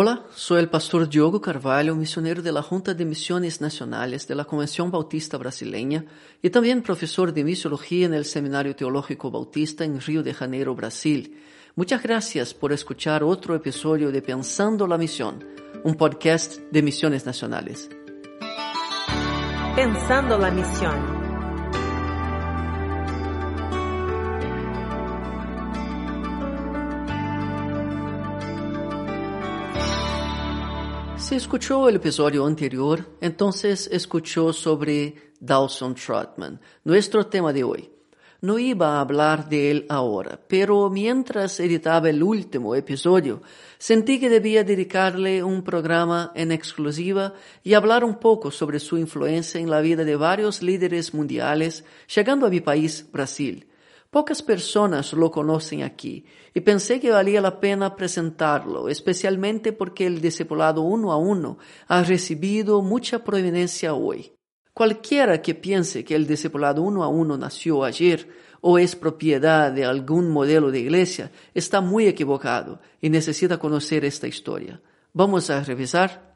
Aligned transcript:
Hola, 0.00 0.22
soy 0.32 0.60
el 0.60 0.70
pastor 0.70 1.08
Diogo 1.08 1.40
Carvalho, 1.40 1.96
misionero 1.96 2.40
de 2.40 2.52
la 2.52 2.62
Junta 2.62 2.94
de 2.94 3.04
Misiones 3.04 3.60
Nacionales 3.60 4.28
de 4.28 4.36
la 4.36 4.44
Convención 4.44 4.92
Bautista 4.92 5.36
Brasileña 5.38 6.04
y 6.40 6.50
también 6.50 6.84
profesor 6.84 7.32
de 7.34 7.42
misiología 7.42 8.06
en 8.06 8.14
el 8.14 8.24
Seminario 8.24 8.76
Teológico 8.76 9.28
Bautista 9.28 9.82
en 9.82 10.00
Río 10.00 10.22
de 10.22 10.34
Janeiro, 10.34 10.76
Brasil. 10.76 11.42
Muchas 11.74 12.00
gracias 12.00 12.54
por 12.54 12.72
escuchar 12.72 13.24
otro 13.24 13.56
episodio 13.56 14.12
de 14.12 14.22
Pensando 14.22 14.86
la 14.86 14.98
Misión, 14.98 15.44
un 15.82 15.96
podcast 15.96 16.60
de 16.70 16.80
Misiones 16.80 17.26
Nacionales. 17.26 17.88
Pensando 19.74 20.38
la 20.38 20.52
Misión. 20.52 21.17
Si 31.28 31.34
escuchó 31.34 31.90
el 31.90 31.96
episodio 31.96 32.46
anterior, 32.46 33.04
entonces 33.20 33.86
escuchó 33.92 34.50
sobre 34.50 35.34
Dawson 35.38 35.94
Trotman, 35.94 36.58
nuestro 36.84 37.26
tema 37.26 37.52
de 37.52 37.64
hoy. 37.64 37.90
No 38.40 38.58
iba 38.58 38.96
a 38.96 39.00
hablar 39.02 39.46
de 39.46 39.70
él 39.70 39.86
ahora, 39.90 40.40
pero 40.48 40.88
mientras 40.88 41.60
editaba 41.60 42.08
el 42.08 42.22
último 42.22 42.74
episodio, 42.74 43.42
sentí 43.76 44.18
que 44.18 44.30
debía 44.30 44.64
dedicarle 44.64 45.44
un 45.44 45.62
programa 45.62 46.32
en 46.34 46.50
exclusiva 46.50 47.34
y 47.62 47.74
hablar 47.74 48.04
un 48.04 48.18
poco 48.18 48.50
sobre 48.50 48.80
su 48.80 48.96
influencia 48.96 49.60
en 49.60 49.68
la 49.68 49.82
vida 49.82 50.04
de 50.04 50.16
varios 50.16 50.62
líderes 50.62 51.12
mundiales, 51.12 51.84
llegando 52.06 52.46
a 52.46 52.50
mi 52.50 52.62
país, 52.62 53.06
Brasil. 53.12 53.67
Pocas 54.10 54.42
personas 54.42 55.12
lo 55.12 55.30
conocen 55.30 55.82
aquí 55.82 56.24
y 56.54 56.60
pensé 56.60 56.98
que 56.98 57.10
valía 57.10 57.42
la 57.42 57.60
pena 57.60 57.94
presentarlo, 57.94 58.88
especialmente 58.88 59.74
porque 59.74 60.06
el 60.06 60.22
discipulado 60.22 60.80
uno 60.80 61.12
a 61.12 61.18
uno 61.18 61.58
ha 61.88 62.02
recibido 62.02 62.80
mucha 62.80 63.22
prominencia 63.22 63.92
hoy. 63.92 64.32
Cualquiera 64.72 65.42
que 65.42 65.54
piense 65.54 66.04
que 66.04 66.14
el 66.14 66.26
discipulado 66.26 66.80
uno 66.80 67.04
a 67.04 67.08
uno 67.08 67.36
nació 67.36 67.84
ayer 67.84 68.28
o 68.62 68.78
es 68.78 68.96
propiedad 68.96 69.72
de 69.72 69.84
algún 69.84 70.30
modelo 70.30 70.70
de 70.70 70.80
iglesia 70.80 71.30
está 71.52 71.82
muy 71.82 72.06
equivocado 72.06 72.80
y 73.02 73.10
necesita 73.10 73.58
conocer 73.58 74.06
esta 74.06 74.26
historia. 74.26 74.80
Vamos 75.12 75.50
a 75.50 75.62
revisar. 75.62 76.27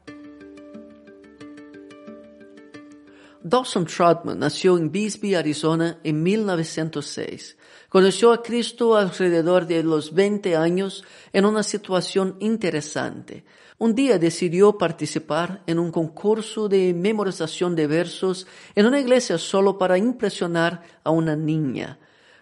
Dawson 3.45 3.85
Trotman 3.85 4.39
nació 4.39 4.77
en 4.77 4.89
Bisbee, 4.89 5.35
Arizona 5.35 5.99
en 6.01 6.23
1906. 6.23 7.57
Conoció 7.89 8.31
a 8.31 8.41
Cristo 8.41 8.95
alrededor 8.95 9.67
de 9.67 9.83
los 9.83 10.13
20 10.13 10.55
años 10.55 11.03
en 11.33 11.43
una 11.43 11.61
situación 11.61 12.37
interesante. 12.39 13.43
Un 13.79 13.95
día 13.95 14.17
decidió 14.17 14.77
participar 14.77 15.61
en 15.67 15.77
un 15.77 15.91
concurso 15.91 16.69
de 16.69 16.93
memorización 16.93 17.75
de 17.75 17.85
versos 17.85 18.47
en 18.75 18.85
una 18.85 19.01
iglesia 19.01 19.37
solo 19.37 19.77
para 19.77 19.97
impresionar 19.97 20.81
a 21.03 21.11
una 21.11 21.35
niña. 21.35 21.99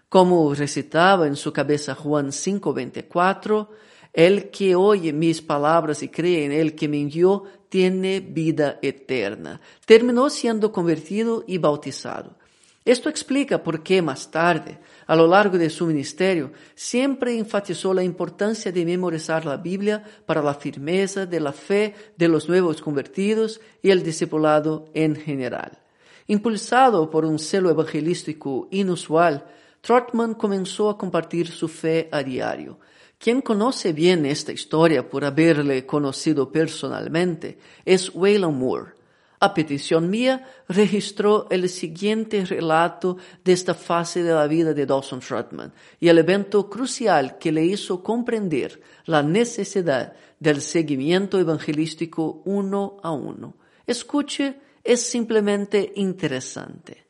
Como 0.08 0.54
recitaba 0.54 1.26
en 1.26 1.36
su 1.36 1.52
cabeza 1.52 1.96
Juan 1.96 2.32
5:24, 2.32 3.70
el 4.14 4.50
que 4.50 4.76
oye 4.76 5.14
mis 5.14 5.42
palabras 5.42 6.04
y 6.04 6.10
cree 6.10 6.46
en 6.46 6.52
el 6.52 6.76
que 6.76 6.88
me 6.88 7.00
envió 7.00 7.44
tiene 7.70 8.20
vida 8.20 8.80
eterna. 8.82 9.62
Terminó 9.86 10.30
siendo 10.30 10.72
convertido 10.72 11.44
y 11.48 11.58
bautizado. 11.58 12.36
Esto 12.84 13.10
explica 13.10 13.62
por 13.62 13.84
qué 13.84 14.02
más 14.02 14.32
tarde, 14.32 14.80
a 15.06 15.16
lo 15.16 15.28
largo 15.28 15.58
de 15.58 15.70
su 15.70 15.86
ministerio, 15.86 16.52
siempre 16.74 17.38
enfatizó 17.38 17.94
la 17.94 18.04
importancia 18.04 18.72
de 18.72 18.86
memorizar 18.86 19.46
la 19.46 19.58
Biblia 19.58 20.04
para 20.26 20.42
la 20.42 20.56
firmeza 20.56 21.28
de 21.28 21.40
la 21.40 21.54
fe 21.54 21.94
de 22.18 22.28
los 22.28 22.50
nuevos 22.50 22.82
convertidos 22.82 23.62
y 23.84 23.92
el 23.92 24.02
discipulado 24.02 24.90
en 24.96 25.16
general. 25.16 25.78
Impulsado 26.26 27.10
por 27.12 27.24
un 27.24 27.38
celo 27.38 27.70
evangelístico 27.70 28.68
inusual, 28.72 29.46
Trotman 29.82 30.34
comenzó 30.34 30.90
a 30.90 30.98
compartir 30.98 31.50
su 31.50 31.68
fe 31.68 32.10
a 32.12 32.24
diario. 32.24 32.80
Quien 33.22 33.42
conoce 33.42 33.94
bien 33.94 34.26
esta 34.26 34.52
historia 34.52 35.08
por 35.08 35.24
haberle 35.24 35.86
conocido 35.86 36.52
personalmente 36.52 37.60
es 37.86 38.10
Waylon 38.16 38.58
Moore. 38.58 38.94
A 39.40 39.54
petición 39.54 40.10
mía, 40.10 40.48
registró 40.68 41.48
el 41.52 41.70
siguiente 41.70 42.44
relato 42.46 43.18
de 43.44 43.54
esta 43.54 43.76
fase 43.76 44.24
de 44.24 44.34
la 44.34 44.48
vida 44.48 44.74
de 44.74 44.88
Dawson 44.88 45.20
Trotman 45.20 45.72
y 46.00 46.08
el 46.08 46.18
evento 46.18 46.68
crucial 46.68 47.38
que 47.38 47.52
le 47.52 47.64
hizo 47.64 48.02
comprender 48.02 48.82
la 49.06 49.22
necesidad 49.22 50.14
del 50.40 50.60
seguimiento 50.60 51.40
evangelístico 51.40 52.42
uno 52.46 52.98
a 53.04 53.12
uno. 53.12 53.54
Escuche, 53.86 54.60
es 54.84 55.00
simplemente 55.04 55.94
interesante. 55.96 57.06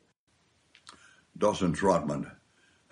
Dawson 1.32 1.72
Trotman 1.72 2.41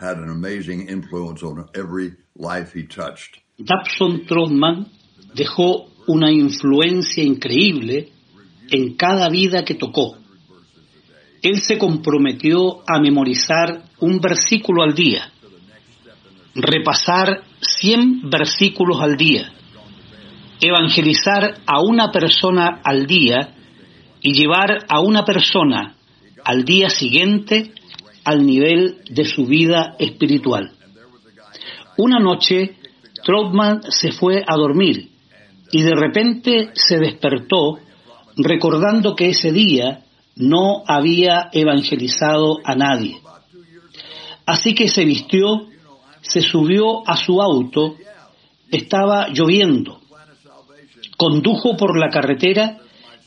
had 0.01 0.17
an 0.17 0.31
amazing 0.31 0.89
influence 0.89 1.43
on 1.43 1.69
every 1.75 2.17
life 2.35 2.73
he 2.73 2.87
touched. 2.87 3.39
Dawson 3.59 4.27
Trotman 4.27 4.87
dejó 5.35 5.91
una 6.07 6.31
influencia 6.33 7.23
increíble 7.23 8.09
en 8.71 8.97
cada 8.97 9.29
vida 9.29 9.65
que 9.65 9.75
tocó. 9.75 10.17
Él 11.43 11.61
se 11.61 11.79
comprometió 11.79 12.83
a 12.87 13.01
memorizar 13.01 13.83
un 14.01 14.21
versículo 14.21 14.83
al 14.83 14.95
día, 14.95 15.31
repasar 16.55 17.43
100 17.61 18.31
versículos 18.31 19.01
al 19.01 19.17
día, 19.17 19.53
evangelizar 20.61 21.59
a 21.67 21.81
una 21.83 22.11
persona 22.11 22.81
al 22.83 23.07
día 23.07 23.55
y 24.23 24.33
llevar 24.33 24.85
a 24.89 25.01
una 25.01 25.25
persona 25.25 25.95
al 26.45 26.65
día 26.65 26.89
siguiente 26.89 27.73
al 28.31 28.47
nivel 28.47 28.99
de 29.11 29.25
su 29.25 29.45
vida 29.45 29.97
espiritual. 29.99 30.71
Una 31.97 32.21
noche, 32.21 32.77
Trotman 33.25 33.83
se 33.91 34.13
fue 34.13 34.45
a 34.47 34.55
dormir 34.55 35.09
y 35.73 35.83
de 35.83 35.97
repente 35.97 36.71
se 36.75 36.99
despertó 36.99 37.81
recordando 38.37 39.17
que 39.17 39.31
ese 39.31 39.51
día 39.51 40.05
no 40.37 40.85
había 40.87 41.51
evangelizado 41.53 42.59
a 42.63 42.77
nadie. 42.77 43.19
Así 44.47 44.77
que 44.77 44.87
se 44.87 45.05
vistió, 45.05 45.67
se 46.21 46.41
subió 46.41 47.03
a 47.09 47.17
su 47.17 47.43
auto, 47.43 47.97
estaba 48.71 49.27
lloviendo, 49.31 50.01
condujo 51.17 51.77
por 51.77 51.99
la 51.99 52.11
carretera 52.11 52.79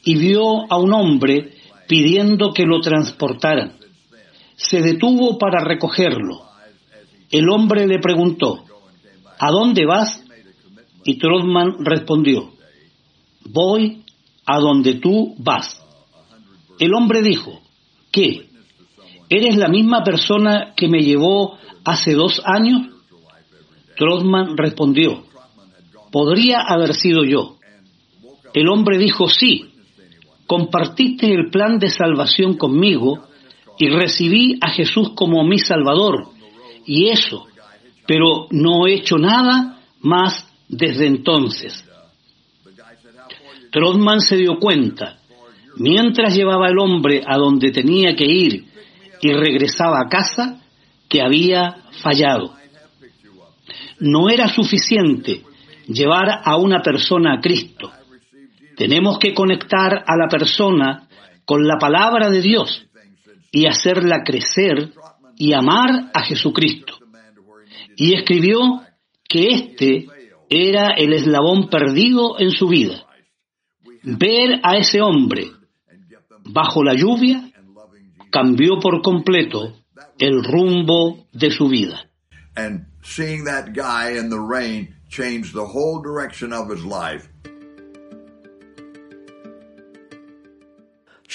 y 0.06 0.16
vio 0.16 0.72
a 0.72 0.78
un 0.78 0.94
hombre 0.94 1.56
pidiendo 1.90 2.54
que 2.54 2.64
lo 2.64 2.80
transportaran. 2.80 3.83
Se 4.64 4.82
detuvo 4.82 5.38
para 5.38 5.64
recogerlo. 5.64 6.42
El 7.30 7.50
hombre 7.50 7.88
le 7.88 8.00
preguntó, 8.00 8.64
¿A 9.40 9.52
dónde 9.52 9.86
vas? 9.86 10.24
Y 11.04 11.18
Trotman 11.18 11.84
respondió, 11.84 12.54
voy 13.44 14.04
a 14.46 14.58
donde 14.60 14.96
tú 14.96 15.36
vas. 15.38 15.82
El 16.80 16.94
hombre 16.94 17.22
dijo, 17.22 17.60
¿qué? 18.12 18.48
¿Eres 19.28 19.58
la 19.58 19.68
misma 19.68 20.04
persona 20.04 20.74
que 20.78 20.88
me 20.88 21.02
llevó 21.02 21.58
hace 21.84 22.14
dos 22.14 22.42
años? 22.46 22.88
Trotman 23.98 24.56
respondió, 24.56 25.26
podría 26.10 26.62
haber 26.62 26.94
sido 26.94 27.26
yo. 27.26 27.58
El 28.54 28.70
hombre 28.70 28.98
dijo, 28.98 29.28
sí, 29.28 29.72
compartiste 30.48 31.34
el 31.34 31.50
plan 31.50 31.80
de 31.80 31.90
salvación 31.90 32.56
conmigo 32.56 33.28
y 33.78 33.90
recibí 33.90 34.58
a 34.62 34.70
Jesús 34.70 35.12
como 35.16 35.44
mi 35.44 35.60
Salvador, 35.60 36.28
y 36.86 37.10
eso, 37.10 37.48
pero 38.06 38.48
no 38.52 38.88
he 38.88 38.96
hecho 38.96 39.18
nada 39.18 39.80
más 40.02 40.48
desde 40.68 41.08
entonces. 41.08 41.84
Trotman 43.72 44.22
se 44.22 44.36
dio 44.36 44.60
cuenta, 44.60 45.18
mientras 45.78 46.36
llevaba 46.36 46.68
al 46.68 46.78
hombre 46.78 47.24
a 47.26 47.38
donde 47.38 47.72
tenía 47.72 48.16
que 48.16 48.26
ir 48.26 48.66
y 49.22 49.34
regresaba 49.34 50.02
a 50.02 50.10
casa, 50.10 50.62
que 51.10 51.22
había 51.22 51.78
fallado. 52.02 52.54
No 54.00 54.30
era 54.30 54.50
suficiente 54.50 55.44
llevar 55.88 56.42
a 56.44 56.56
una 56.58 56.82
persona 56.82 57.36
a 57.36 57.42
Cristo. 57.42 57.92
Tenemos 58.76 59.20
que 59.20 59.34
conectar 59.34 60.04
a 60.06 60.18
la 60.18 60.28
persona 60.28 61.08
con 61.46 61.68
la 61.68 61.78
palabra 61.78 62.30
de 62.30 62.42
Dios 62.42 62.88
y 63.54 63.68
hacerla 63.68 64.24
crecer 64.26 64.92
y 65.38 65.54
amar 65.54 66.12
a 66.14 66.24
Jesucristo. 66.24 66.96
Y 67.96 68.16
escribió 68.16 68.82
que 69.30 69.48
este 69.48 70.08
era 70.50 70.90
el 70.98 71.14
eslabón 71.14 71.70
perdido 71.70 72.38
en 72.38 72.52
su 72.52 72.68
vida 72.68 73.06
Ver 74.04 74.60
a 74.64 74.76
ese 74.76 75.02
hombre 75.02 75.48
bajo 76.44 76.84
la 76.84 76.94
lluvia 76.94 77.50
cambió 78.30 78.78
por 78.82 79.02
completo 79.02 79.78
el 80.20 80.44
rumbo 80.44 81.26
de 81.32 81.50
su 81.50 81.70
vida. 81.70 82.10
And 82.56 82.86
seeing 83.02 83.46
that 83.46 83.74
guy 83.74 84.18
in 84.18 84.30
the 84.30 84.40
rain 84.40 84.96
changed 85.10 85.54
the 85.54 85.66
whole 85.66 86.02
direction 86.02 86.52
of 86.52 86.70
his 86.70 86.84
life. 86.84 87.30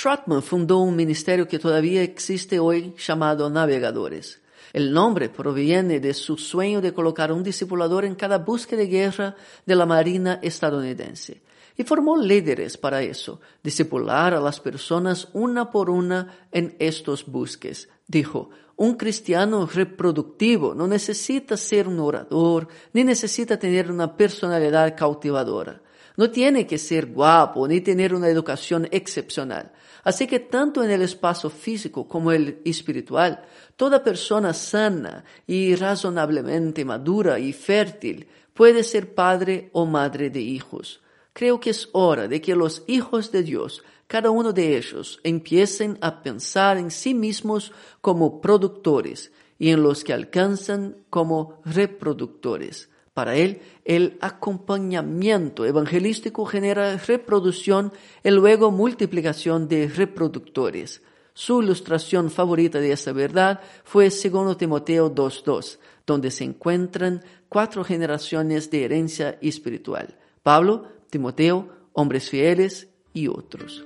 Trotman 0.01 0.43
fundó 0.43 0.79
un 0.79 0.95
ministerio 0.95 1.49
que 1.49 1.59
todavía 1.59 2.03
existe 2.03 2.61
hoy 2.61 2.95
llamado 3.05 3.51
Navegadores. 3.51 4.41
El 4.73 4.93
nombre 4.93 5.29
proviene 5.29 5.99
de 5.99 6.15
su 6.15 6.37
sueño 6.37 6.81
de 6.81 6.95
colocar 6.95 7.33
un 7.33 7.43
discipulador 7.43 8.05
en 8.05 8.15
cada 8.15 8.39
buque 8.39 8.77
de 8.77 8.87
guerra 8.87 9.35
de 9.67 9.75
la 9.75 9.87
Marina 9.87 10.39
estadounidense. 10.41 11.43
Y 11.77 11.83
formó 11.83 12.17
líderes 12.17 12.77
para 12.77 13.03
eso, 13.03 13.41
discipular 13.61 14.35
a 14.35 14.41
las 14.41 14.61
personas 14.61 15.31
una 15.33 15.69
por 15.69 15.91
una 15.91 16.47
en 16.53 16.77
estos 16.79 17.27
buques. 17.27 17.89
Dijo, 18.07 18.51
un 18.77 18.95
cristiano 18.95 19.67
reproductivo 19.67 20.77
no 20.77 20.87
necesita 20.87 21.57
ser 21.57 21.89
un 21.89 21.99
orador, 21.99 22.69
ni 22.93 23.03
necesita 23.03 23.59
tener 23.59 23.91
una 23.91 24.17
personalidad 24.17 24.97
cautivadora. 24.97 25.83
No 26.17 26.31
tiene 26.31 26.67
que 26.67 26.79
ser 26.79 27.07
guapo 27.07 27.67
ni 27.67 27.81
tener 27.81 28.15
una 28.15 28.29
educación 28.29 28.89
excepcional. 28.91 29.73
Así 30.09 30.27
que 30.27 30.41
tanto 30.41 30.83
en 30.83 30.91
el 30.91 31.03
espacio 31.03 31.51
físico 31.51 32.09
como 32.09 32.33
el 32.33 32.63
espiritual, 32.65 33.45
toda 33.77 34.03
persona 34.03 34.55
sana 34.55 35.23
y 35.47 35.75
razonablemente 35.75 36.83
madura 36.83 37.39
y 37.39 37.53
fértil 37.53 38.27
puede 38.55 38.85
ser 38.85 39.15
padre 39.15 39.69
o 39.75 39.85
madre 39.85 40.31
de 40.31 40.41
hijos. 40.41 41.03
Creo 41.35 41.61
que 41.61 41.69
es 41.69 41.91
hora 41.93 42.27
de 42.27 42.41
que 42.41 42.57
los 42.57 42.85
hijos 42.87 43.31
de 43.33 43.43
Dios 43.43 43.83
cada 44.07 44.31
uno 44.31 44.55
de 44.55 44.79
ellos 44.79 45.21
empiecen 45.25 45.99
a 46.01 46.23
pensar 46.23 46.79
en 46.79 46.91
sí 46.91 47.13
mismos 47.13 47.73
como 48.01 48.41
productores 48.41 49.31
y 49.59 49.69
en 49.69 49.83
los 49.83 50.05
que 50.05 50.15
alcanzan 50.15 51.05
como 51.11 51.61
reproductores. 51.67 52.89
Para 53.19 53.35
él, 53.35 53.63
el 53.85 54.17
acompañamiento 54.21 55.67
evangelístico 55.67 56.47
genera 56.47 56.97
reproducción 56.99 57.93
y 58.23 58.31
luego 58.31 58.71
multiplicación 58.71 59.67
de 59.67 59.89
reproductores. 59.89 61.03
Su 61.35 61.61
ilustración 61.61 62.31
favorita 62.31 62.79
de 62.79 62.93
esta 62.93 63.11
verdad 63.11 63.61
fue 63.83 64.05
2 64.05 64.57
Timoteo 64.57 65.13
2.2, 65.13 65.79
donde 66.07 66.31
se 66.31 66.45
encuentran 66.45 67.25
cuatro 67.49 67.83
generaciones 67.83 68.71
de 68.71 68.85
herencia 68.85 69.37
espiritual. 69.43 70.17
Pablo, 70.45 70.87
Timoteo, 71.11 71.71
hombres 71.95 72.31
fieles 72.31 72.87
y 73.13 73.27
otros. 73.27 73.85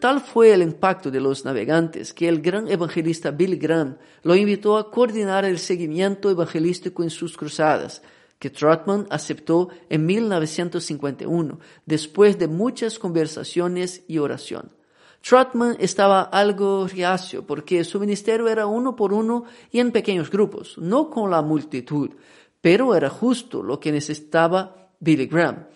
Tal 0.00 0.20
fue 0.20 0.52
el 0.52 0.60
impacto 0.60 1.10
de 1.10 1.20
los 1.20 1.44
navegantes 1.44 2.12
que 2.12 2.28
el 2.28 2.42
gran 2.42 2.68
evangelista 2.68 3.30
Bill 3.30 3.56
Graham 3.56 3.96
lo 4.22 4.34
invitó 4.34 4.76
a 4.76 4.90
coordinar 4.90 5.46
el 5.46 5.58
seguimiento 5.58 6.30
evangelístico 6.30 7.02
en 7.02 7.10
sus 7.10 7.36
cruzadas, 7.36 8.02
que 8.38 8.50
Trotman 8.50 9.06
aceptó 9.08 9.70
en 9.88 10.04
1951, 10.04 11.58
después 11.86 12.38
de 12.38 12.46
muchas 12.46 12.98
conversaciones 12.98 14.04
y 14.06 14.18
oración. 14.18 14.70
Trotman 15.26 15.76
estaba 15.80 16.22
algo 16.22 16.86
reacio 16.86 17.46
porque 17.46 17.82
su 17.82 17.98
ministerio 17.98 18.48
era 18.48 18.66
uno 18.66 18.94
por 18.94 19.14
uno 19.14 19.44
y 19.72 19.80
en 19.80 19.92
pequeños 19.92 20.30
grupos, 20.30 20.76
no 20.76 21.08
con 21.08 21.30
la 21.30 21.40
multitud, 21.40 22.10
pero 22.60 22.94
era 22.94 23.08
justo 23.08 23.62
lo 23.62 23.80
que 23.80 23.92
necesitaba 23.92 24.90
Billy 25.00 25.26
Graham. 25.26 25.66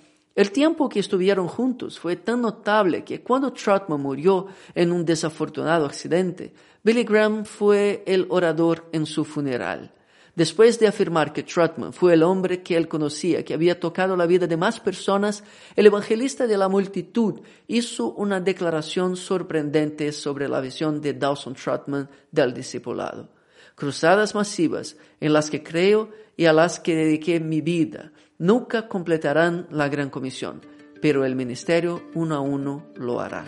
El 0.41 0.53
tiempo 0.53 0.89
que 0.89 1.01
estuvieron 1.01 1.49
juntos 1.49 1.99
fue 1.99 2.17
tan 2.17 2.41
notable 2.41 3.05
que 3.05 3.21
cuando 3.21 3.53
Trotman 3.53 4.01
murió 4.01 4.47
en 4.75 4.91
un 4.91 5.05
desafortunado 5.05 5.85
accidente, 5.85 6.55
Billy 6.83 7.05
Graham 7.05 7.45
fue 7.45 8.03
el 8.07 8.27
orador 8.31 8.89
en 8.93 9.05
su 9.05 9.27
funeral. 9.27 9.93
Después 10.35 10.81
de 10.81 10.87
afirmar 10.87 11.35
que 11.35 11.43
Trotman 11.43 11.93
fue 11.93 12.15
el 12.15 12.23
hombre 12.23 12.63
que 12.63 12.75
él 12.79 12.89
conocía, 12.89 13.45
que 13.45 13.53
había 13.53 13.79
tocado 13.79 14.17
la 14.17 14.25
vida 14.25 14.47
de 14.47 14.57
más 14.57 14.81
personas, 14.81 15.45
el 15.77 15.85
evangelista 15.85 16.47
de 16.47 16.57
la 16.57 16.71
multitud 16.71 17.43
hizo 17.67 18.13
una 18.13 18.41
declaración 18.41 19.19
sorprendente 19.19 20.11
sobre 20.11 20.49
la 20.49 20.63
visión 20.63 21.03
de 21.03 21.13
Dawson 21.13 21.53
Trotman 21.53 22.09
del 22.33 22.55
discipulado. 22.55 23.29
Cruzadas 23.75 24.35
masivas 24.35 24.97
en 25.21 25.35
las 25.35 25.51
que 25.51 25.63
creo 25.63 26.09
y 26.35 26.47
a 26.47 26.55
las 26.55 26.81
que 26.81 26.97
dediqué 26.97 27.41
mi 27.41 27.61
vida, 27.61 28.11
nunca 28.41 28.89
completarán 28.89 29.69
la 29.71 29.89
gran 29.89 30.11
comisión, 30.11 30.63
pero 31.01 31.25
el 31.25 31.37
ministerio 31.37 32.03
uno 32.15 32.35
a 32.35 32.41
uno 32.41 32.87
lo 32.97 33.21
hará. 33.21 33.45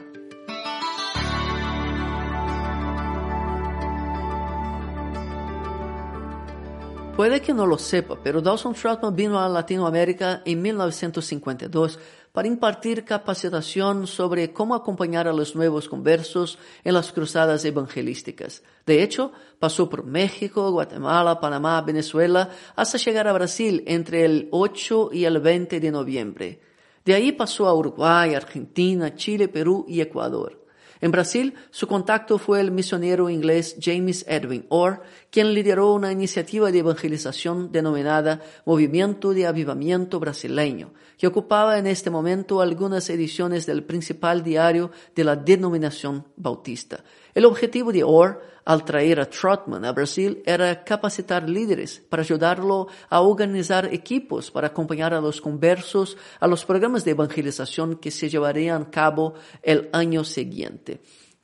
Puede 7.16 7.40
que 7.40 7.54
no 7.54 7.66
lo 7.66 7.78
sepa, 7.78 8.18
pero 8.22 8.40
Dawson 8.40 8.74
Trotman 8.74 9.14
vino 9.14 9.40
a 9.40 9.48
Latinoamérica 9.48 10.42
en 10.44 10.62
1952 10.62 11.98
para 12.32 12.48
impartir 12.48 13.04
capacitación 13.04 14.06
sobre 14.06 14.52
cómo 14.52 14.74
acompañar 14.74 15.28
a 15.28 15.32
los 15.32 15.54
nuevos 15.54 15.88
conversos 15.88 16.58
en 16.82 16.94
las 16.94 17.12
cruzadas 17.12 17.64
evangelísticas. 17.64 18.62
De 18.86 19.02
hecho, 19.02 19.32
pasó 19.58 19.90
por 19.90 20.04
México, 20.04 20.70
Guatemala, 20.72 21.40
Panamá, 21.40 21.82
Venezuela, 21.82 22.48
hasta 22.74 22.96
llegar 22.96 23.28
a 23.28 23.34
Brasil 23.34 23.84
entre 23.86 24.24
el 24.24 24.48
8 24.50 25.10
y 25.12 25.24
el 25.26 25.40
20 25.40 25.78
de 25.78 25.90
noviembre. 25.90 26.60
De 27.04 27.14
ahí 27.14 27.32
pasó 27.32 27.68
a 27.68 27.74
Uruguay, 27.74 28.34
Argentina, 28.34 29.14
Chile, 29.14 29.48
Perú 29.48 29.84
y 29.86 30.00
Ecuador. 30.00 30.61
En 31.02 31.10
Brasil, 31.10 31.54
su 31.72 31.88
contacto 31.88 32.38
fue 32.38 32.60
el 32.60 32.70
misionero 32.70 33.28
inglés 33.28 33.76
James 33.82 34.24
Edwin 34.28 34.66
Orr, 34.68 35.02
quien 35.32 35.52
lideró 35.52 35.92
una 35.94 36.12
iniciativa 36.12 36.70
de 36.70 36.78
evangelización 36.78 37.72
denominada 37.72 38.40
Movimiento 38.64 39.34
de 39.34 39.48
Avivamiento 39.48 40.20
Brasileño, 40.20 40.92
que 41.18 41.26
ocupaba 41.26 41.76
en 41.76 41.88
este 41.88 42.08
momento 42.08 42.60
algunas 42.60 43.10
ediciones 43.10 43.66
del 43.66 43.82
principal 43.82 44.44
diario 44.44 44.92
de 45.16 45.24
la 45.24 45.34
denominación 45.34 46.24
bautista. 46.36 47.02
El 47.34 47.46
objetivo 47.46 47.92
de 47.92 48.04
Orr 48.04 48.40
al 48.64 48.84
traer 48.84 49.20
a 49.20 49.28
Trotman 49.28 49.84
a 49.84 49.92
Brasil 49.92 50.42
era 50.46 50.84
capacitar 50.84 51.48
líderes 51.48 52.00
para 52.08 52.22
ayudarlo 52.22 52.88
a 53.08 53.20
organizar 53.20 53.86
equipos 53.92 54.50
para 54.50 54.68
acompañar 54.68 55.14
a 55.14 55.20
los 55.20 55.40
conversos 55.40 56.16
a 56.38 56.46
los 56.46 56.64
programas 56.64 57.04
de 57.04 57.12
evangelización 57.12 57.96
que 57.96 58.10
se 58.10 58.28
llevarían 58.28 58.82
a 58.82 58.90
cabo 58.90 59.34
el 59.62 59.88
año 59.92 60.24
siguiente. 60.24 60.91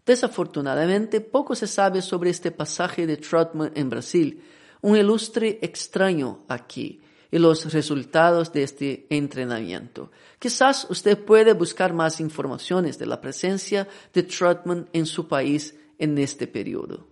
Desafortunadamente, 0.04 1.20
poco 1.20 1.54
se 1.54 1.66
sabe 1.66 2.02
sobre 2.02 2.30
este 2.30 2.50
pasaje 2.50 3.06
de 3.06 3.16
Trotman 3.16 3.72
en 3.74 3.90
Brasil, 3.90 4.42
un 4.80 4.96
ilustre 4.96 5.58
extraño 5.62 6.44
aquí 6.48 7.00
y 7.30 7.38
los 7.38 7.72
resultados 7.72 8.52
de 8.52 8.62
este 8.62 9.06
entrenamiento. 9.10 10.10
Quizás 10.38 10.86
usted 10.88 11.18
puede 11.24 11.52
buscar 11.52 11.92
más 11.92 12.20
informaciones 12.20 12.98
de 12.98 13.06
la 13.06 13.20
presencia 13.20 13.86
de 14.14 14.22
Trotman 14.22 14.88
en 14.92 15.04
su 15.04 15.28
país 15.28 15.74
en 15.98 16.16
este 16.18 16.46
periodo. 16.46 17.06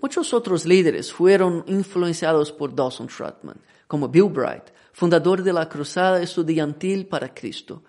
Muchos 0.00 0.34
otros 0.34 0.66
líderes 0.66 1.10
fueron 1.12 1.64
influenciados 1.66 2.52
por 2.52 2.74
Dawson 2.74 3.08
Trotman, 3.08 3.56
como 3.88 4.08
Bill 4.08 4.28
Bright, 4.28 4.64
fundador 4.92 5.42
de 5.42 5.52
la 5.52 5.68
Cruzada 5.68 6.22
Estudiantil 6.22 7.06
para 7.06 7.32
Cristo. 7.32 7.82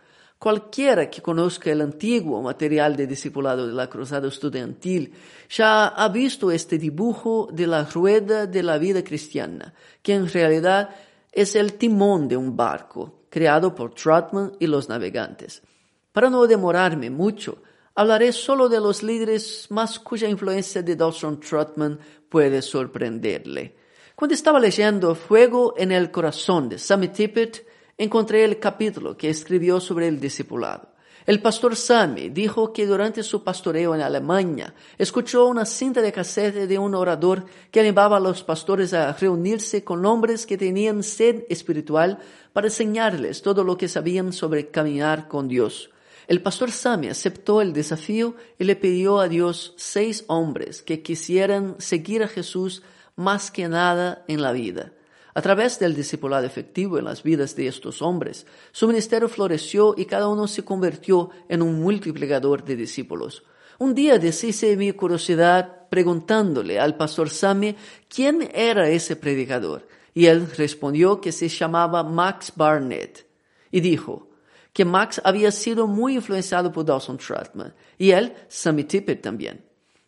Cualquiera 0.45 1.09
que 1.09 1.23
conozca 1.23 1.71
el 1.71 1.81
antiguo 1.81 2.39
material 2.39 2.95
de 2.95 3.07
discipulado 3.07 3.65
de 3.65 3.73
la 3.73 3.89
Cruzada 3.89 4.27
Estudiantil 4.27 5.11
ya 5.49 5.87
ha 5.87 6.07
visto 6.09 6.51
este 6.51 6.77
dibujo 6.77 7.49
de 7.51 7.65
la 7.65 7.83
rueda 7.85 8.45
de 8.45 8.61
la 8.61 8.77
vida 8.77 9.03
cristiana, 9.03 9.73
que 10.03 10.13
en 10.13 10.29
realidad 10.29 10.91
es 11.31 11.55
el 11.55 11.73
timón 11.73 12.27
de 12.27 12.37
un 12.37 12.55
barco, 12.55 13.21
creado 13.27 13.73
por 13.73 13.95
Trotman 13.95 14.51
y 14.59 14.67
los 14.67 14.87
navegantes. 14.87 15.63
Para 16.11 16.29
no 16.29 16.45
demorarme 16.45 17.09
mucho, 17.09 17.63
hablaré 17.95 18.31
solo 18.31 18.69
de 18.69 18.79
los 18.79 19.01
líderes 19.01 19.65
más 19.71 19.97
cuya 19.97 20.29
influencia 20.29 20.83
de 20.83 20.95
Dawson 20.95 21.39
Trotman 21.39 21.97
puede 22.29 22.61
sorprenderle. 22.61 23.75
Cuando 24.15 24.35
estaba 24.35 24.59
leyendo 24.59 25.15
Fuego 25.15 25.73
en 25.75 25.91
el 25.91 26.11
corazón 26.11 26.69
de 26.69 26.77
Sammy 26.77 27.07
Tippett, 27.07 27.64
encontré 27.97 28.43
el 28.43 28.59
capítulo 28.59 29.17
que 29.17 29.29
escribió 29.29 29.79
sobre 29.79 30.07
el 30.07 30.19
discipulado. 30.19 30.95
El 31.25 31.41
pastor 31.41 31.75
Sammy 31.75 32.29
dijo 32.29 32.71
que 32.71 32.85
durante 32.85 33.23
su 33.23 33.43
pastoreo 33.43 33.95
en 33.95 34.01
Alemania 34.01 34.75
escuchó 34.99 35.47
una 35.47 35.65
cinta 35.65 36.01
de 36.01 36.11
cassette 36.11 36.67
de 36.67 36.77
un 36.77 36.93
orador 36.93 37.45
que 37.71 37.79
animaba 37.79 38.17
a 38.17 38.19
los 38.19 38.43
pastores 38.43 38.93
a 38.93 39.11
reunirse 39.13 39.83
con 39.83 40.05
hombres 40.05 40.45
que 40.45 40.55
tenían 40.55 41.01
sed 41.01 41.45
espiritual 41.49 42.19
para 42.53 42.67
enseñarles 42.67 43.41
todo 43.41 43.63
lo 43.63 43.75
que 43.75 43.87
sabían 43.87 44.33
sobre 44.33 44.69
caminar 44.69 45.27
con 45.27 45.47
Dios. 45.47 45.89
El 46.27 46.43
pastor 46.43 46.71
Sami 46.71 47.07
aceptó 47.07 47.61
el 47.61 47.73
desafío 47.73 48.35
y 48.59 48.65
le 48.65 48.75
pidió 48.75 49.19
a 49.19 49.27
Dios 49.27 49.73
seis 49.77 50.25
hombres 50.27 50.83
que 50.83 51.01
quisieran 51.01 51.75
seguir 51.79 52.21
a 52.21 52.27
Jesús 52.27 52.83
más 53.15 53.49
que 53.49 53.67
nada 53.67 54.23
en 54.27 54.43
la 54.43 54.51
vida. 54.51 54.91
A 55.35 55.41
través 55.41 55.77
del 55.79 55.93
discipulado 55.93 56.45
efectivo 56.45 56.97
en 56.97 57.05
las 57.05 57.21
vidas 57.21 57.57
de 57.57 57.67
estos 57.67 58.01
hombres, 58.01 58.47
su 58.71 58.87
ministerio 58.87 59.27
floreció 59.27 59.93
y 59.97 60.05
cada 60.05 60.29
uno 60.29 60.47
se 60.47 60.63
convirtió 60.63 61.29
en 61.49 61.61
un 61.61 61.81
multiplicador 61.81 62.63
de 62.63 62.77
discípulos. 62.77 63.43
Un 63.77 63.93
día 63.93 64.17
deshice 64.17 64.77
mi 64.77 64.93
curiosidad 64.93 65.89
preguntándole 65.89 66.79
al 66.79 66.95
pastor 66.95 67.29
Sami 67.29 67.75
quién 68.07 68.49
era 68.53 68.87
ese 68.87 69.17
predicador, 69.17 69.85
y 70.13 70.27
él 70.27 70.49
respondió 70.55 71.19
que 71.19 71.33
se 71.33 71.49
llamaba 71.49 72.01
Max 72.01 72.53
Barnett, 72.55 73.27
y 73.71 73.81
dijo, 73.81 74.29
que 74.71 74.83
Max 74.83 75.21
había 75.23 75.51
sido 75.51 75.87
muy 75.87 76.15
influenciado 76.15 76.69
por 76.69 76.83
Dawson 76.83 77.17
Trotman 77.17 77.73
y 77.97 78.11
él, 78.11 78.33
Sammy 78.49 78.83
Tippett 78.83 79.21
también. 79.21 79.63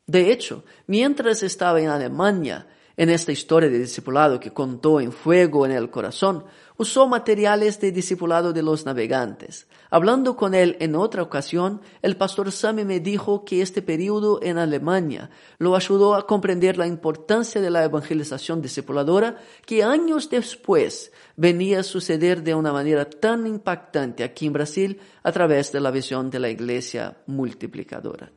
De 0.05 0.29
hecho, 0.29 0.65
mientras 0.87 1.41
estaba 1.41 1.79
en 1.79 1.87
Alemania, 1.87 2.67
en 2.97 3.11
esta 3.11 3.31
historia 3.31 3.69
de 3.69 3.77
discipulado 3.77 4.39
que 4.39 4.51
contó 4.51 4.99
en 4.99 5.11
Fuego 5.11 5.65
en 5.65 5.71
el 5.71 5.91
Corazón, 5.91 6.43
usó 6.77 7.07
materiales 7.07 7.79
de 7.79 7.91
discipulado 7.91 8.53
de 8.53 8.63
los 8.63 8.85
navegantes. 8.85 9.67
Hablando 9.91 10.35
con 10.35 10.55
él 10.55 10.75
en 10.79 10.95
otra 10.95 11.21
ocasión, 11.21 11.81
el 12.01 12.17
pastor 12.17 12.51
Sammy 12.51 12.85
me 12.85 12.99
dijo 12.99 13.45
que 13.45 13.61
este 13.61 13.81
periodo 13.81 14.39
en 14.41 14.57
Alemania 14.57 15.29
lo 15.59 15.75
ayudó 15.75 16.15
a 16.15 16.25
comprender 16.25 16.77
la 16.77 16.87
importancia 16.87 17.61
de 17.61 17.69
la 17.69 17.83
evangelización 17.83 18.61
discipuladora 18.61 19.37
que 19.65 19.83
años 19.83 20.29
después 20.29 21.11
venía 21.35 21.81
a 21.81 21.83
suceder 21.83 22.43
de 22.43 22.55
una 22.55 22.73
manera 22.73 23.07
tan 23.09 23.45
impactante 23.45 24.23
aquí 24.23 24.47
en 24.47 24.53
Brasil 24.53 24.99
a 25.23 25.31
través 25.31 25.71
de 25.71 25.79
la 25.79 25.91
visión 25.91 26.29
de 26.29 26.39
la 26.39 26.49
iglesia 26.49 27.17
multiplicadora. 27.27 28.31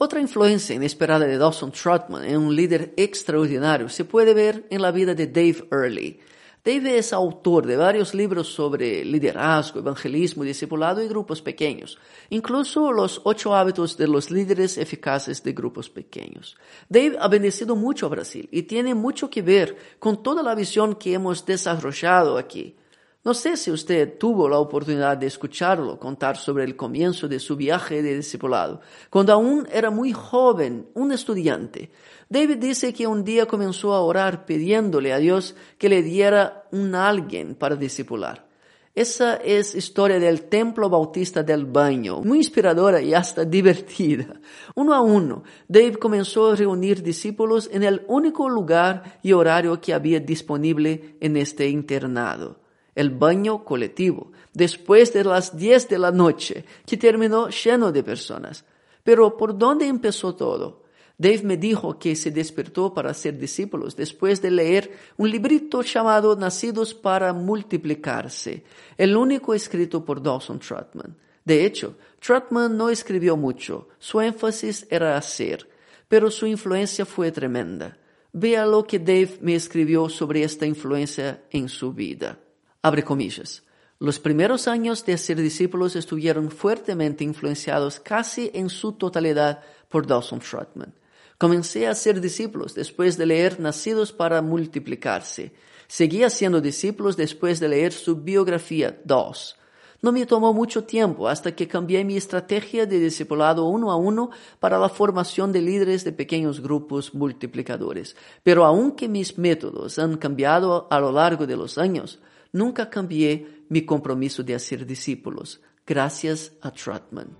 Otra 0.00 0.20
influencia 0.20 0.76
inesperada 0.76 1.26
de 1.26 1.36
Dawson 1.36 1.72
Trotman 1.72 2.24
en 2.24 2.36
un 2.36 2.54
líder 2.54 2.94
extraordinario 2.96 3.88
se 3.88 4.04
puede 4.04 4.32
ver 4.32 4.64
en 4.70 4.80
la 4.80 4.92
vida 4.92 5.12
de 5.12 5.26
Dave 5.26 5.66
Earley. 5.72 6.20
Dave 6.64 6.98
es 6.98 7.12
autor 7.12 7.66
de 7.66 7.76
varios 7.76 8.14
libros 8.14 8.46
sobre 8.46 9.04
liderazgo, 9.04 9.80
evangelismo, 9.80 10.44
discipulado 10.44 11.02
y 11.02 11.08
grupos 11.08 11.42
pequeños, 11.42 11.98
incluso 12.30 12.92
los 12.92 13.20
ocho 13.24 13.56
hábitos 13.56 13.96
de 13.96 14.06
los 14.06 14.30
líderes 14.30 14.78
eficaces 14.78 15.42
de 15.42 15.52
grupos 15.52 15.90
pequeños. 15.90 16.56
Dave 16.88 17.16
ha 17.18 17.26
bendecido 17.26 17.74
mucho 17.74 18.06
a 18.06 18.10
Brasil 18.10 18.48
y 18.52 18.62
tiene 18.62 18.94
mucho 18.94 19.28
que 19.28 19.42
ver 19.42 19.76
con 19.98 20.22
toda 20.22 20.44
la 20.44 20.54
visión 20.54 20.94
que 20.94 21.14
hemos 21.14 21.44
desarrollado 21.44 22.38
aquí. 22.38 22.76
No 23.24 23.34
sé 23.34 23.56
si 23.56 23.72
usted 23.72 24.16
tuvo 24.16 24.48
la 24.48 24.60
oportunidad 24.60 25.16
de 25.16 25.26
escucharlo 25.26 25.98
contar 25.98 26.36
sobre 26.36 26.62
el 26.62 26.76
comienzo 26.76 27.26
de 27.26 27.40
su 27.40 27.56
viaje 27.56 28.00
de 28.00 28.14
discipulado, 28.14 28.80
cuando 29.10 29.32
aún 29.32 29.66
era 29.72 29.90
muy 29.90 30.12
joven, 30.12 30.86
un 30.94 31.10
estudiante. 31.10 31.90
David 32.28 32.58
dice 32.58 32.94
que 32.94 33.08
un 33.08 33.24
día 33.24 33.46
comenzó 33.46 33.92
a 33.92 34.02
orar 34.02 34.46
pidiéndole 34.46 35.12
a 35.12 35.18
Dios 35.18 35.56
que 35.78 35.88
le 35.88 36.02
diera 36.04 36.68
un 36.70 36.94
alguien 36.94 37.56
para 37.56 37.74
discipular. 37.74 38.46
Esa 38.94 39.34
es 39.34 39.74
historia 39.74 40.20
del 40.20 40.42
Templo 40.42 40.88
Bautista 40.88 41.42
del 41.42 41.66
Baño, 41.66 42.22
muy 42.22 42.38
inspiradora 42.38 43.00
y 43.00 43.14
hasta 43.14 43.44
divertida. 43.44 44.40
Uno 44.76 44.94
a 44.94 45.00
uno, 45.00 45.42
Dave 45.66 45.96
comenzó 45.96 46.52
a 46.52 46.56
reunir 46.56 47.02
discípulos 47.02 47.68
en 47.72 47.82
el 47.82 48.04
único 48.06 48.48
lugar 48.48 49.18
y 49.24 49.32
horario 49.32 49.80
que 49.80 49.92
había 49.92 50.20
disponible 50.20 51.16
en 51.20 51.36
este 51.36 51.68
internado 51.68 52.67
el 52.98 53.10
baño 53.10 53.64
colectivo, 53.64 54.32
después 54.52 55.12
de 55.12 55.22
las 55.22 55.56
10 55.56 55.88
de 55.88 55.98
la 56.00 56.10
noche, 56.10 56.64
que 56.84 56.96
terminó 56.96 57.48
lleno 57.48 57.92
de 57.92 58.02
personas. 58.02 58.64
Pero 59.04 59.36
¿por 59.36 59.56
dónde 59.56 59.86
empezó 59.86 60.34
todo? 60.34 60.82
Dave 61.16 61.42
me 61.44 61.56
dijo 61.56 61.96
que 61.96 62.16
se 62.16 62.32
despertó 62.32 62.92
para 62.92 63.14
ser 63.14 63.38
discípulos 63.38 63.94
después 63.94 64.42
de 64.42 64.50
leer 64.50 64.90
un 65.16 65.30
librito 65.30 65.82
llamado 65.82 66.34
Nacidos 66.34 66.92
para 66.92 67.32
Multiplicarse, 67.32 68.64
el 68.96 69.16
único 69.16 69.54
escrito 69.54 70.04
por 70.04 70.20
Dawson 70.20 70.58
Trotman. 70.58 71.16
De 71.44 71.64
hecho, 71.64 71.94
Trotman 72.18 72.76
no 72.76 72.90
escribió 72.90 73.36
mucho, 73.36 73.86
su 74.00 74.20
énfasis 74.20 74.88
era 74.90 75.16
hacer, 75.16 75.68
pero 76.08 76.32
su 76.32 76.46
influencia 76.46 77.06
fue 77.06 77.30
tremenda. 77.30 77.96
Vea 78.32 78.66
lo 78.66 78.84
que 78.84 78.98
Dave 78.98 79.38
me 79.40 79.54
escribió 79.54 80.08
sobre 80.08 80.42
esta 80.42 80.66
influencia 80.66 81.44
en 81.52 81.68
su 81.68 81.92
vida. 81.92 82.40
Abre 82.82 83.02
comillas. 83.02 83.64
Los 83.98 84.20
primeros 84.20 84.68
años 84.68 85.04
de 85.04 85.18
ser 85.18 85.38
discípulos 85.38 85.96
estuvieron 85.96 86.52
fuertemente 86.52 87.24
influenciados 87.24 87.98
casi 87.98 88.52
en 88.54 88.70
su 88.70 88.92
totalidad 88.92 89.62
por 89.88 90.06
Dawson 90.06 90.38
Trotman. 90.38 90.94
Comencé 91.38 91.88
a 91.88 91.94
ser 91.96 92.20
discípulos 92.20 92.76
después 92.76 93.18
de 93.18 93.26
leer 93.26 93.58
Nacidos 93.58 94.12
para 94.12 94.42
Multiplicarse. 94.42 95.52
Seguí 95.88 96.28
siendo 96.30 96.60
discípulos 96.60 97.16
después 97.16 97.58
de 97.58 97.68
leer 97.68 97.92
su 97.92 98.16
biografía 98.16 99.00
Dos. 99.04 99.56
No 100.00 100.12
me 100.12 100.26
tomó 100.26 100.54
mucho 100.54 100.84
tiempo 100.84 101.28
hasta 101.28 101.56
que 101.56 101.66
cambié 101.66 102.04
mi 102.04 102.16
estrategia 102.16 102.86
de 102.86 103.00
discipulado 103.00 103.64
uno 103.64 103.90
a 103.90 103.96
uno 103.96 104.30
para 104.60 104.78
la 104.78 104.88
formación 104.88 105.50
de 105.50 105.60
líderes 105.60 106.04
de 106.04 106.12
pequeños 106.12 106.60
grupos 106.60 107.12
multiplicadores. 107.12 108.14
Pero 108.44 108.64
aunque 108.64 109.08
mis 109.08 109.36
métodos 109.36 109.98
han 109.98 110.16
cambiado 110.16 110.86
a 110.88 111.00
lo 111.00 111.10
largo 111.10 111.48
de 111.48 111.56
los 111.56 111.78
años, 111.78 112.20
nunca 112.52 112.88
cambié 112.88 113.64
mi 113.68 113.84
compromiso 113.84 114.42
de 114.42 114.54
hacer 114.54 114.86
discípulos, 114.86 115.60
gracias 115.86 116.52
a 116.60 116.70
Trotman. 116.70 117.36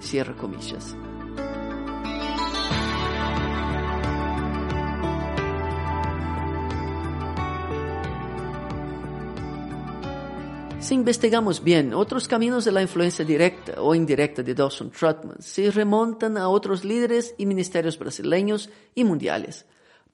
Cierra 0.00 0.36
comillas. 0.36 0.96
Si 10.80 10.94
investigamos 10.94 11.62
bien, 11.62 11.92
otros 11.92 12.26
caminos 12.28 12.64
de 12.64 12.72
la 12.72 12.80
influencia 12.80 13.22
directa 13.22 13.82
o 13.82 13.94
indirecta 13.94 14.42
de 14.42 14.54
Dawson 14.54 14.90
Trotman 14.90 15.42
se 15.42 15.70
remontan 15.70 16.38
a 16.38 16.48
otros 16.48 16.82
líderes 16.82 17.34
y 17.36 17.44
ministerios 17.44 17.98
brasileños 17.98 18.70
y 18.94 19.04
mundiales. 19.04 19.66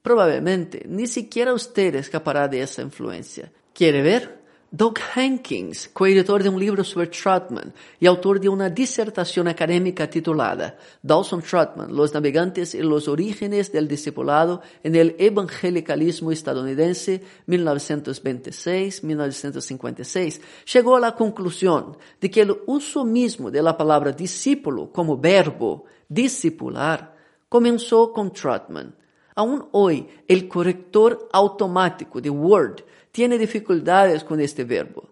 Probablemente 0.02 0.84
ni 0.88 1.06
siquiera 1.06 1.52
usted 1.52 1.94
escapará 1.94 2.48
de 2.48 2.62
esa 2.62 2.82
influencia. 2.82 3.52
¿Quiere 3.74 4.00
ver? 4.02 4.42
Doug 4.70 4.94
Hankins, 5.16 5.88
coeditor 5.88 6.44
de 6.44 6.48
un 6.48 6.60
libro 6.60 6.84
sobre 6.84 7.08
Trotman 7.08 7.74
y 7.98 8.06
autor 8.06 8.38
de 8.38 8.48
una 8.48 8.70
disertación 8.70 9.48
académica 9.48 10.08
titulada 10.08 10.78
Dawson 11.02 11.42
Trotman, 11.42 11.92
los 11.94 12.14
navegantes 12.14 12.76
y 12.76 12.82
los 12.82 13.08
orígenes 13.08 13.72
del 13.72 13.88
discipulado 13.88 14.62
en 14.84 14.94
el 14.94 15.16
evangelicalismo 15.18 16.30
estadounidense 16.30 17.20
1926-1956, 17.48 20.40
llegó 20.72 20.94
a 20.94 21.00
la 21.00 21.16
conclusión 21.16 21.96
de 22.20 22.30
que 22.30 22.42
el 22.42 22.56
uso 22.66 23.04
mismo 23.04 23.50
de 23.50 23.60
la 23.60 23.76
palabra 23.76 24.12
discípulo 24.12 24.92
como 24.92 25.18
verbo, 25.18 25.86
discipular, 26.08 27.16
comenzó 27.48 28.12
con 28.12 28.32
Trotman. 28.32 28.94
Aún 29.36 29.66
hoy, 29.72 30.06
el 30.28 30.46
corrector 30.46 31.28
automático 31.32 32.20
de 32.20 32.30
Word 32.30 32.84
tiene 33.14 33.38
dificultades 33.38 34.24
con 34.24 34.40
este 34.40 34.64
verbo, 34.64 35.08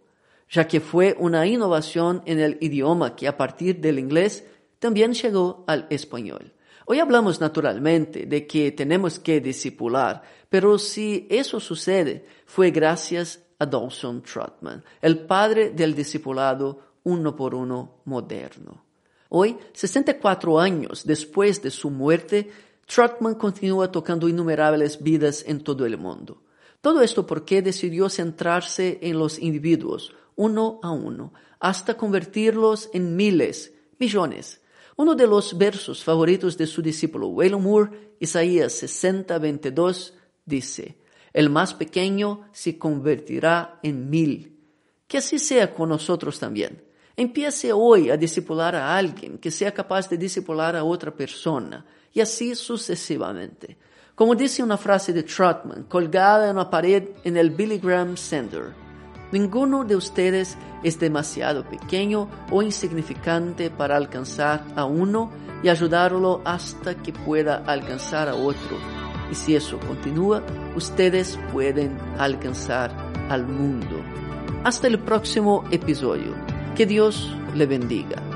ya 0.50 0.66
que 0.66 0.80
fue 0.80 1.14
una 1.20 1.46
innovación 1.46 2.20
en 2.26 2.40
el 2.40 2.58
idioma 2.60 3.14
que 3.14 3.28
a 3.28 3.36
partir 3.36 3.80
del 3.80 4.00
inglés 4.00 4.44
también 4.80 5.14
llegó 5.14 5.62
al 5.68 5.86
español. 5.88 6.52
Hoy 6.86 6.98
hablamos 6.98 7.40
naturalmente 7.40 8.26
de 8.26 8.44
que 8.44 8.72
tenemos 8.72 9.20
que 9.20 9.40
discipular, 9.40 10.20
pero 10.48 10.80
si 10.80 11.28
eso 11.30 11.60
sucede, 11.60 12.26
fue 12.44 12.72
gracias 12.72 13.40
a 13.60 13.66
Dawson 13.66 14.20
Trotman, 14.20 14.82
el 15.00 15.20
padre 15.20 15.70
del 15.70 15.94
discipulado 15.94 16.80
uno 17.04 17.36
por 17.36 17.54
uno 17.54 18.00
moderno. 18.06 18.84
Hoy, 19.28 19.56
64 19.74 20.58
años 20.58 21.06
después 21.06 21.62
de 21.62 21.70
su 21.70 21.88
muerte, 21.88 22.50
Trotman 22.84 23.36
continúa 23.36 23.92
tocando 23.92 24.28
innumerables 24.28 25.00
vidas 25.00 25.44
en 25.46 25.62
todo 25.62 25.86
el 25.86 25.96
mundo. 25.98 26.42
Todo 26.82 27.00
esto 27.00 27.26
porque 27.28 27.62
decidió 27.62 28.08
centrarse 28.08 28.98
en 29.02 29.16
los 29.16 29.38
individuos, 29.38 30.14
uno 30.34 30.80
a 30.82 30.90
uno, 30.90 31.32
hasta 31.60 31.96
convertirlos 31.96 32.90
en 32.92 33.14
miles, 33.14 33.72
millones. 34.00 34.60
Uno 34.96 35.14
de 35.14 35.28
los 35.28 35.56
versos 35.56 36.02
favoritos 36.02 36.58
de 36.58 36.66
su 36.66 36.82
discípulo 36.82 37.28
Waylon 37.28 37.62
Moore, 37.62 38.16
Isaías 38.18 38.72
60, 38.72 39.38
22, 39.38 40.14
dice, 40.44 40.98
El 41.32 41.50
más 41.50 41.72
pequeño 41.72 42.48
se 42.50 42.76
convertirá 42.76 43.78
en 43.84 44.10
mil. 44.10 44.58
Que 45.06 45.18
así 45.18 45.38
sea 45.38 45.72
con 45.72 45.88
nosotros 45.88 46.40
también. 46.40 46.82
Empiece 47.14 47.72
hoy 47.72 48.10
a 48.10 48.16
discipular 48.16 48.74
a 48.74 48.96
alguien 48.96 49.38
que 49.38 49.52
sea 49.52 49.72
capaz 49.72 50.08
de 50.08 50.18
discipular 50.18 50.74
a 50.74 50.82
otra 50.82 51.14
persona, 51.14 51.86
y 52.12 52.20
así 52.20 52.56
sucesivamente. 52.56 53.78
Como 54.14 54.34
dice 54.34 54.62
una 54.62 54.76
frase 54.76 55.14
de 55.14 55.22
Trotman 55.22 55.84
colgada 55.84 56.50
en 56.50 56.56
una 56.56 56.68
pared 56.68 57.08
en 57.24 57.38
el 57.38 57.50
Billy 57.50 57.78
Graham 57.78 58.16
Center, 58.18 58.74
ninguno 59.32 59.84
de 59.84 59.96
ustedes 59.96 60.58
es 60.82 61.00
demasiado 61.00 61.64
pequeño 61.64 62.28
o 62.50 62.62
insignificante 62.62 63.70
para 63.70 63.96
alcanzar 63.96 64.64
a 64.76 64.84
uno 64.84 65.30
y 65.62 65.70
ayudarlo 65.70 66.42
hasta 66.44 66.94
que 66.94 67.14
pueda 67.14 67.64
alcanzar 67.66 68.28
a 68.28 68.34
otro. 68.34 68.76
Y 69.30 69.34
si 69.34 69.56
eso 69.56 69.78
continúa, 69.80 70.42
ustedes 70.76 71.38
pueden 71.50 71.96
alcanzar 72.18 72.94
al 73.30 73.46
mundo. 73.46 73.96
Hasta 74.62 74.88
el 74.88 74.98
próximo 74.98 75.64
episodio. 75.70 76.34
Que 76.76 76.84
Dios 76.84 77.34
le 77.54 77.64
bendiga. 77.64 78.31